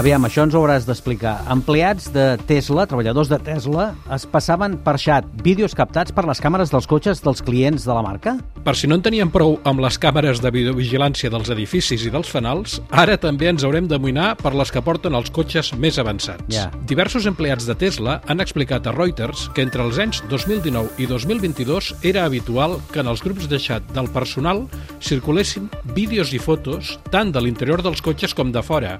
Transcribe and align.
Aviam, 0.00 0.24
això 0.24 0.40
ens 0.46 0.54
ho 0.56 0.60
hauràs 0.62 0.86
d'explicar. 0.88 1.34
Empleats 1.52 2.06
de 2.14 2.24
Tesla, 2.48 2.86
treballadors 2.88 3.28
de 3.28 3.36
Tesla, 3.44 3.90
es 4.14 4.24
passaven 4.24 4.78
per 4.80 4.94
xat 4.98 5.26
vídeos 5.44 5.76
captats 5.76 6.14
per 6.16 6.24
les 6.24 6.40
càmeres 6.40 6.72
dels 6.72 6.88
cotxes 6.88 7.20
dels 7.20 7.42
clients 7.44 7.84
de 7.84 7.92
la 7.92 8.00
marca? 8.02 8.38
Per 8.64 8.72
si 8.78 8.88
no 8.88 8.96
en 8.96 9.04
teníem 9.04 9.28
prou 9.30 9.58
amb 9.68 9.82
les 9.84 9.98
càmeres 10.00 10.40
de 10.40 10.50
videovigilància 10.54 11.28
dels 11.30 11.50
edificis 11.52 12.06
i 12.08 12.12
dels 12.14 12.30
fanals, 12.32 12.78
ara 12.88 13.18
també 13.20 13.50
ens 13.52 13.66
haurem 13.68 13.90
d'amoïnar 13.90 14.30
per 14.40 14.54
les 14.56 14.72
que 14.72 14.80
porten 14.82 15.12
els 15.18 15.28
cotxes 15.34 15.74
més 15.76 16.00
avançats. 16.00 16.48
Ja. 16.48 16.70
Diversos 16.88 17.28
empleats 17.28 17.68
de 17.68 17.76
Tesla 17.76 18.16
han 18.32 18.40
explicat 18.40 18.88
a 18.88 18.96
Reuters 18.96 19.50
que 19.52 19.66
entre 19.66 19.84
els 19.84 20.00
anys 20.00 20.22
2019 20.32 21.04
i 21.04 21.10
2022 21.10 21.92
era 22.00 22.24
habitual 22.24 22.78
que 22.94 23.04
en 23.04 23.12
els 23.12 23.20
grups 23.22 23.44
de 23.50 23.60
xat 23.60 23.92
del 23.92 24.08
personal 24.14 24.64
circulessin 25.04 25.68
vídeos 25.92 26.32
i 26.32 26.40
fotos 26.40 26.96
tant 27.12 27.34
de 27.34 27.44
l'interior 27.44 27.84
dels 27.84 28.00
cotxes 28.00 28.32
com 28.32 28.54
de 28.54 28.64
fora, 28.64 28.96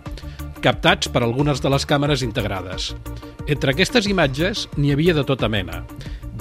captats 0.62 1.10
per 1.10 1.24
algunes 1.26 1.60
de 1.60 1.70
les 1.72 1.86
càmeres 1.88 2.22
integrades. 2.24 2.92
Entre 3.50 3.74
aquestes 3.74 4.06
imatges 4.06 4.68
n'hi 4.78 4.94
havia 4.94 5.14
de 5.16 5.24
tota 5.26 5.50
mena, 5.50 5.82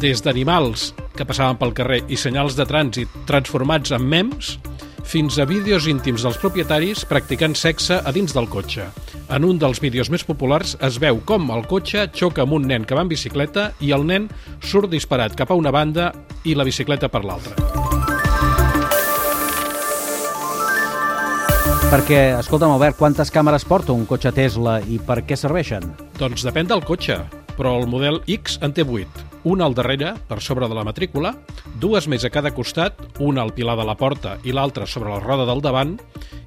des 0.01 0.21
d'animals 0.23 0.91
que 1.17 1.25
passaven 1.27 1.57
pel 1.59 1.73
carrer 1.77 2.03
i 2.09 2.17
senyals 2.17 2.55
de 2.57 2.65
trànsit 2.69 3.09
transformats 3.29 3.93
en 3.97 4.05
mems, 4.05 4.55
fins 5.03 5.39
a 5.41 5.45
vídeos 5.49 5.87
íntims 5.89 6.23
dels 6.23 6.37
propietaris 6.39 7.03
practicant 7.09 7.57
sexe 7.57 7.97
a 7.99 8.13
dins 8.15 8.35
del 8.37 8.47
cotxe. 8.49 8.85
En 9.31 9.45
un 9.47 9.59
dels 9.59 9.81
vídeos 9.81 10.11
més 10.13 10.25
populars 10.27 10.77
es 10.79 10.99
veu 11.01 11.21
com 11.25 11.49
el 11.55 11.65
cotxe 11.67 12.07
xoca 12.13 12.45
amb 12.45 12.59
un 12.59 12.69
nen 12.69 12.85
que 12.85 12.95
va 12.97 13.05
en 13.05 13.11
bicicleta 13.11 13.71
i 13.81 13.93
el 13.97 14.05
nen 14.07 14.29
surt 14.61 14.91
disparat 14.93 15.35
cap 15.35 15.51
a 15.51 15.57
una 15.57 15.73
banda 15.73 16.11
i 16.45 16.55
la 16.55 16.67
bicicleta 16.67 17.09
per 17.09 17.25
l'altra. 17.25 17.80
Perquè, 21.91 22.37
escolta'm, 22.39 22.71
Albert, 22.71 22.95
quantes 22.95 23.27
càmeres 23.35 23.65
porta 23.67 23.91
un 23.91 24.05
cotxe 24.07 24.31
Tesla 24.31 24.77
i 24.87 24.95
per 25.03 25.17
què 25.27 25.35
serveixen? 25.35 25.83
Doncs 26.15 26.45
depèn 26.47 26.69
del 26.69 26.85
cotxe, 26.87 27.17
però 27.57 27.73
el 27.81 27.89
model 27.91 28.21
X 28.31 28.55
en 28.63 28.71
té 28.71 28.85
8. 28.87 29.25
Una 29.51 29.67
al 29.67 29.75
darrere, 29.75 30.13
per 30.29 30.39
sobre 30.39 30.69
de 30.71 30.77
la 30.77 30.85
matrícula, 30.87 31.33
dues 31.83 32.07
més 32.07 32.23
a 32.23 32.31
cada 32.31 32.55
costat, 32.55 32.95
una 33.19 33.43
al 33.43 33.51
pilar 33.51 33.75
de 33.75 33.89
la 33.89 33.97
porta 33.99 34.37
i 34.47 34.55
l'altra 34.55 34.87
sobre 34.87 35.11
la 35.11 35.19
roda 35.19 35.43
del 35.51 35.59
davant, 35.59 35.97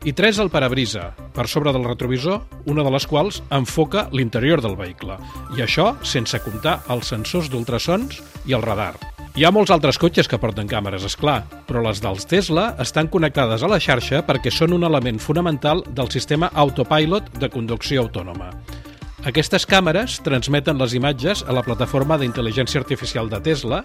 i 0.08 0.16
tres 0.16 0.40
al 0.40 0.48
parabrisa, 0.48 1.10
per 1.36 1.44
sobre 1.44 1.76
del 1.76 1.84
retrovisor, 1.84 2.40
una 2.64 2.80
de 2.80 2.96
les 2.96 3.04
quals 3.04 3.42
enfoca 3.52 4.08
l'interior 4.16 4.64
del 4.64 4.80
vehicle. 4.80 5.20
I 5.58 5.68
això 5.68 5.92
sense 6.00 6.40
comptar 6.40 6.80
els 6.88 7.12
sensors 7.12 7.52
d'ultrasons 7.52 8.24
i 8.48 8.56
el 8.56 8.64
radar. 8.64 8.94
Hi 9.34 9.42
ha 9.42 9.50
molts 9.50 9.72
altres 9.74 9.96
cotxes 9.98 10.28
que 10.30 10.38
porten 10.38 10.68
càmeres, 10.70 11.02
és 11.08 11.16
clar, 11.18 11.40
però 11.66 11.80
les 11.82 11.98
dels 11.98 12.22
Tesla 12.30 12.68
estan 12.84 13.08
connectades 13.10 13.64
a 13.66 13.70
la 13.72 13.80
xarxa 13.82 14.20
perquè 14.22 14.52
són 14.54 14.76
un 14.76 14.86
element 14.86 15.18
fonamental 15.18 15.82
del 15.90 16.12
sistema 16.14 16.52
autopilot 16.62 17.32
de 17.42 17.48
conducció 17.50 18.04
autònoma. 18.04 18.52
Aquestes 19.26 19.66
càmeres 19.66 20.20
transmeten 20.22 20.78
les 20.78 20.94
imatges 20.94 21.42
a 21.42 21.56
la 21.56 21.64
plataforma 21.66 22.14
d'intel·ligència 22.20 22.78
artificial 22.78 23.26
de 23.32 23.42
Tesla, 23.42 23.82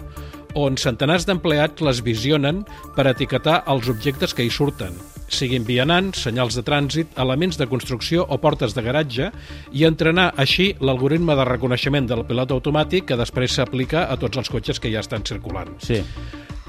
on 0.54 0.78
centenars 0.78 1.26
d'empleats 1.26 1.82
les 1.82 2.04
visionen 2.06 2.62
per 2.94 3.10
etiquetar 3.10 3.64
els 3.74 3.90
objectes 3.90 4.38
que 4.38 4.46
hi 4.46 4.54
surten, 4.54 4.94
siguin 5.34 5.66
vianants, 5.68 6.24
senyals 6.26 6.58
de 6.58 6.64
trànsit, 6.66 7.16
elements 7.20 7.58
de 7.60 7.68
construcció 7.70 8.26
o 8.28 8.40
portes 8.42 8.76
de 8.76 8.84
garatge, 8.86 9.32
i 9.72 9.86
entrenar 9.88 10.32
així 10.38 10.74
l'algoritme 10.80 11.36
de 11.38 11.48
reconeixement 11.48 12.10
del 12.10 12.26
pilot 12.28 12.54
automàtic 12.56 13.10
que 13.10 13.20
després 13.20 13.58
s'aplica 13.58 14.08
a 14.10 14.18
tots 14.20 14.42
els 14.42 14.50
cotxes 14.50 14.80
que 14.80 14.92
ja 14.94 15.04
estan 15.06 15.26
circulant. 15.26 15.76
Sí. 15.84 16.04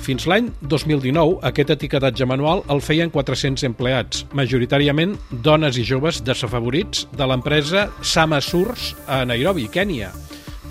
Fins 0.00 0.24
l'any 0.24 0.48
2019, 0.64 1.38
aquest 1.44 1.74
etiquetatge 1.74 2.24
manual 2.24 2.64
el 2.72 2.80
feien 2.80 3.12
400 3.12 3.66
empleats, 3.68 4.24
majoritàriament 4.32 5.18
dones 5.30 5.76
i 5.76 5.84
joves 5.84 6.22
desafavorits 6.24 7.04
de 7.12 7.28
l'empresa 7.28 7.90
Sama 8.00 8.40
Source 8.40 8.96
a 9.06 9.26
Nairobi, 9.28 9.68
Kènia 9.68 10.08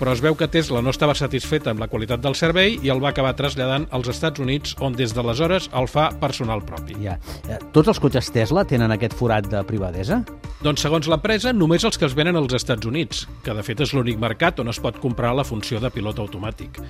però 0.00 0.14
es 0.16 0.22
veu 0.24 0.34
que 0.34 0.48
Tesla 0.48 0.80
no 0.80 0.94
estava 0.94 1.14
satisfeta 1.14 1.74
amb 1.74 1.82
la 1.82 1.88
qualitat 1.92 2.22
del 2.24 2.34
servei 2.38 2.78
i 2.80 2.88
el 2.88 3.02
va 3.02 3.10
acabar 3.12 3.34
traslladant 3.36 3.84
als 3.92 4.08
Estats 4.08 4.40
Units, 4.40 4.72
on 4.80 4.96
des 4.96 5.12
d'aleshores 5.12 5.68
el 5.76 5.88
fa 5.92 6.08
personal 6.22 6.64
propi. 6.64 6.96
Ja. 7.04 7.18
Eh, 7.46 7.58
Tots 7.74 7.92
els 7.92 8.00
cotxes 8.00 8.32
Tesla 8.32 8.64
tenen 8.64 8.96
aquest 8.96 9.12
forat 9.18 9.50
de 9.52 9.60
privadesa? 9.68 10.22
Doncs 10.64 10.82
segons 10.84 11.06
l'empresa, 11.08 11.52
només 11.56 11.84
els 11.88 11.96
que 11.96 12.08
es 12.08 12.16
venen 12.16 12.36
als 12.36 12.52
Estats 12.56 12.88
Units, 12.88 13.26
que 13.44 13.54
de 13.56 13.62
fet 13.64 13.80
és 13.84 13.92
l'únic 13.96 14.18
mercat 14.20 14.58
on 14.60 14.72
es 14.72 14.80
pot 14.80 14.98
comprar 15.00 15.34
la 15.36 15.44
funció 15.44 15.80
de 15.80 15.92
pilot 15.92 16.20
automàtic. 16.20 16.80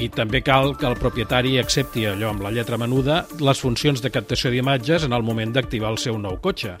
I 0.00 0.08
també 0.12 0.40
cal 0.44 0.76
que 0.76 0.88
el 0.88 0.96
propietari 1.00 1.58
accepti 1.60 2.06
allò 2.08 2.30
amb 2.32 2.44
la 2.44 2.52
lletra 2.52 2.78
menuda 2.80 3.22
les 3.40 3.60
funcions 3.60 4.00
de 4.00 4.12
captació 4.12 4.52
d'imatges 4.52 5.04
en 5.08 5.12
el 5.16 5.24
moment 5.24 5.52
d'activar 5.52 5.92
el 5.92 6.00
seu 6.00 6.16
nou 6.20 6.38
cotxe. 6.40 6.76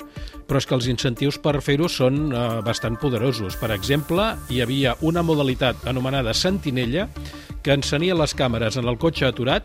Però 0.52 0.60
és 0.60 0.66
que 0.68 0.74
els 0.76 0.86
incentius 0.92 1.38
per 1.40 1.54
fer-ho 1.64 1.86
són 1.88 2.26
eh, 2.28 2.40
bastant 2.60 2.98
poderosos. 3.00 3.54
Per 3.56 3.70
exemple, 3.72 4.26
hi 4.52 4.58
havia 4.60 4.90
una 5.00 5.22
modalitat 5.24 5.86
anomenada 5.88 6.34
Sentinella 6.36 7.06
que 7.64 7.72
encenia 7.72 8.12
les 8.20 8.34
càmeres 8.36 8.76
en 8.76 8.84
el 8.84 8.98
cotxe 9.00 9.24
aturat 9.30 9.64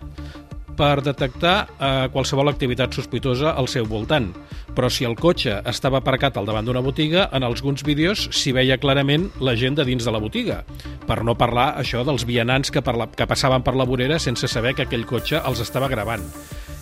per 0.80 1.02
detectar 1.04 1.56
eh, 1.68 1.90
qualsevol 2.14 2.48
activitat 2.48 2.96
sospitosa 2.96 3.52
al 3.60 3.68
seu 3.68 3.84
voltant. 3.84 4.30
Però 4.78 4.88
si 4.88 5.04
el 5.04 5.18
cotxe 5.20 5.58
estava 5.68 6.00
aparcat 6.00 6.40
al 6.40 6.48
davant 6.48 6.72
d'una 6.72 6.86
botiga, 6.86 7.26
en 7.36 7.44
alguns 7.44 7.84
vídeos 7.84 8.30
s'hi 8.32 8.54
veia 8.56 8.80
clarament 8.80 9.28
la 9.44 9.58
gent 9.60 9.76
de 9.76 9.84
dins 9.92 10.08
de 10.08 10.14
la 10.16 10.24
botiga. 10.24 10.62
Per 11.04 11.20
no 11.28 11.36
parlar 11.36 11.74
això 11.84 12.06
dels 12.08 12.24
vianants 12.24 12.72
que, 12.72 12.80
parla, 12.80 13.10
que 13.12 13.28
passaven 13.28 13.68
per 13.68 13.76
la 13.76 13.90
vorera 13.92 14.24
sense 14.24 14.48
saber 14.48 14.72
que 14.72 14.88
aquell 14.88 15.04
cotxe 15.04 15.44
els 15.44 15.60
estava 15.68 15.92
gravant 15.92 16.24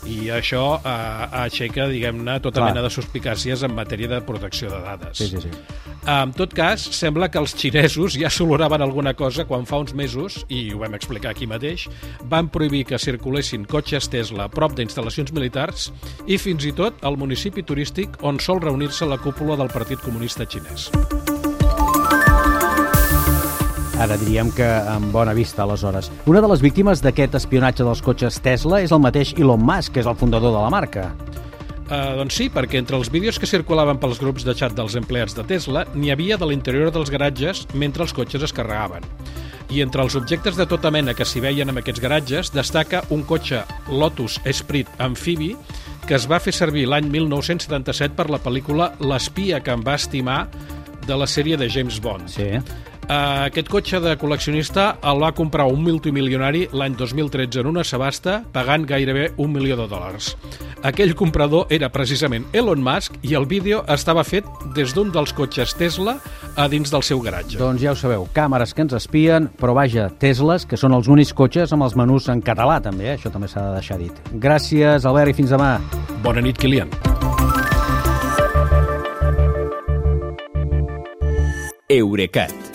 i 0.06 0.30
això 0.34 0.64
eh, 0.78 1.42
aixeca, 1.46 1.88
diguem-ne, 1.92 2.38
tota 2.44 2.62
Clar. 2.62 2.72
mena 2.72 2.86
de 2.86 2.92
suspicàcies 2.94 3.66
en 3.66 3.76
matèria 3.76 4.10
de 4.12 4.22
protecció 4.26 4.70
de 4.72 4.80
dades. 4.84 5.18
Sí, 5.18 5.30
sí, 5.34 5.42
sí. 5.46 5.52
En 6.06 6.34
tot 6.38 6.54
cas, 6.54 6.84
sembla 6.94 7.32
que 7.34 7.42
els 7.42 7.56
xinesos 7.58 8.18
ja 8.22 8.30
s'oloraven 8.30 8.84
alguna 8.86 9.16
cosa 9.18 9.48
quan 9.50 9.66
fa 9.66 9.82
uns 9.82 9.96
mesos, 9.98 10.44
i 10.54 10.68
ho 10.74 10.82
vam 10.84 10.94
explicar 10.98 11.34
aquí 11.34 11.50
mateix, 11.50 11.88
van 12.30 12.52
prohibir 12.54 12.86
que 12.92 13.02
circulessin 13.02 13.66
cotxes 13.66 14.12
Tesla 14.14 14.46
a 14.46 14.54
prop 14.54 14.78
d'instal·lacions 14.78 15.34
militars 15.34 15.90
i 16.30 16.38
fins 16.38 16.70
i 16.70 16.76
tot 16.78 17.02
al 17.02 17.18
municipi 17.18 17.66
turístic 17.66 18.22
on 18.22 18.38
sol 18.40 18.62
reunir-se 18.62 19.10
la 19.10 19.18
cúpula 19.18 19.58
del 19.58 19.74
Partit 19.74 20.06
Comunista 20.06 20.46
Xinès. 20.46 20.92
Ara 23.96 24.18
diríem 24.20 24.50
que 24.52 24.66
amb 24.66 25.14
bona 25.16 25.32
vista, 25.34 25.64
aleshores. 25.64 26.10
Una 26.28 26.42
de 26.44 26.50
les 26.52 26.60
víctimes 26.60 27.00
d'aquest 27.00 27.38
espionatge 27.40 27.86
dels 27.88 28.02
cotxes 28.04 28.42
Tesla 28.44 28.82
és 28.84 28.92
el 28.92 29.00
mateix 29.00 29.32
Elon 29.40 29.62
Musk, 29.64 29.94
que 29.96 30.02
és 30.04 30.10
el 30.10 30.18
fundador 30.20 30.52
de 30.52 30.60
la 30.60 30.72
marca. 30.74 31.14
Uh, 31.86 32.18
doncs 32.18 32.36
sí, 32.36 32.50
perquè 32.52 32.82
entre 32.82 32.98
els 33.00 33.08
vídeos 33.14 33.40
que 33.40 33.48
circulaven 33.48 34.00
pels 34.02 34.20
grups 34.20 34.44
de 34.44 34.56
xat 34.58 34.76
dels 34.76 34.98
empleats 35.00 35.38
de 35.38 35.46
Tesla 35.48 35.86
n'hi 35.94 36.12
havia 36.12 36.36
de 36.36 36.48
l'interior 36.50 36.92
dels 36.92 37.12
garatges 37.14 37.64
mentre 37.74 38.04
els 38.04 38.14
cotxes 38.18 38.44
es 38.44 38.54
carregaven. 38.58 39.06
I 39.72 39.80
entre 39.86 40.04
els 40.04 40.18
objectes 40.20 40.58
de 40.60 40.68
tota 40.68 40.92
mena 40.92 41.16
que 41.16 41.26
s'hi 41.26 41.40
veien 41.46 41.72
en 41.72 41.80
aquests 41.80 42.04
garatges 42.04 42.52
destaca 42.52 43.06
un 43.16 43.24
cotxe 43.24 43.64
Lotus 43.88 44.42
Esprit 44.44 44.90
amfibi 45.00 45.54
que 46.06 46.18
es 46.20 46.28
va 46.30 46.42
fer 46.44 46.54
servir 46.54 46.84
l'any 46.90 47.08
1977 47.14 48.18
per 48.18 48.28
la 48.34 48.42
pel·lícula 48.44 48.92
L'espia 49.00 49.64
que 49.64 49.72
em 49.74 49.86
va 49.86 49.96
estimar 49.96 50.50
de 51.06 51.16
la 51.16 51.30
sèrie 51.30 51.56
de 51.58 51.70
James 51.70 52.02
Bond. 52.02 52.28
Sí. 52.34 52.50
Uh, 53.06 53.46
aquest 53.46 53.68
cotxe 53.70 54.00
de 54.02 54.16
col·leccionista 54.18 54.96
el 55.06 55.20
va 55.22 55.30
comprar 55.38 55.68
un 55.70 55.84
multimilionari 55.86 56.64
l'any 56.74 56.96
2013 56.98 57.62
en 57.62 57.68
una 57.70 57.84
subhasta 57.86 58.40
pagant 58.56 58.88
gairebé 58.90 59.28
un 59.38 59.54
milió 59.54 59.78
de 59.78 59.86
dòlars. 59.92 60.32
Aquell 60.86 61.14
comprador 61.18 61.70
era 61.70 61.92
precisament 61.94 62.48
Elon 62.54 62.82
Musk 62.82 63.20
i 63.22 63.36
el 63.38 63.46
vídeo 63.46 63.84
estava 63.94 64.24
fet 64.26 64.50
des 64.74 64.94
d'un 64.98 65.14
dels 65.14 65.34
cotxes 65.38 65.76
Tesla 65.78 66.18
a 66.58 66.68
dins 66.72 66.90
del 66.90 67.06
seu 67.06 67.22
garatge. 67.22 67.60
Doncs 67.62 67.84
ja 67.84 67.94
ho 67.94 68.00
sabeu, 68.00 68.26
càmeres 68.34 68.74
que 68.74 68.86
ens 68.86 68.98
espien, 68.98 69.52
però 69.62 69.76
vaja, 69.78 70.08
Tesles, 70.10 70.66
que 70.66 70.78
són 70.78 70.98
els 70.98 71.06
únics 71.06 71.34
cotxes 71.38 71.74
amb 71.78 71.86
els 71.86 71.94
menús 72.00 72.30
en 72.34 72.42
català, 72.42 72.80
també, 72.82 73.12
eh? 73.12 73.18
això 73.20 73.30
també 73.30 73.50
s'ha 73.52 73.68
de 73.70 73.76
deixar 73.78 74.00
dit. 74.02 74.24
Gràcies, 74.34 75.06
Albert, 75.06 75.30
i 75.30 75.38
fins 75.44 75.54
demà. 75.54 75.76
Bona 76.26 76.42
nit, 76.42 76.58
Kilian. 76.58 76.90
Eurecat, 81.86 82.75